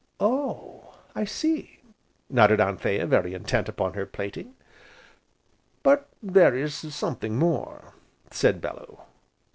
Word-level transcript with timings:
"Oh, 0.19 0.95
I 1.13 1.25
see!" 1.25 1.79
nodded 2.27 2.59
Anthea, 2.59 3.05
very 3.05 3.35
intent 3.35 3.69
upon 3.69 3.93
her 3.93 4.07
plaiting. 4.07 4.55
"But 5.83 6.07
there 6.23 6.55
is 6.55 6.73
something 6.73 7.37
more," 7.37 7.93
said 8.31 8.61
Bellew. 8.61 8.97